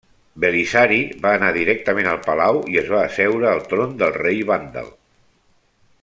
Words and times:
Belisari 0.43 0.97
va 1.25 1.33
anar 1.39 1.49
directament 1.57 2.09
al 2.13 2.17
palau 2.25 2.57
i 2.75 2.81
es 2.83 2.89
va 2.97 3.03
asseure 3.09 3.49
al 3.53 3.61
tron 3.73 3.93
del 4.03 4.17
rei 4.19 4.41
vàndal. 4.53 4.89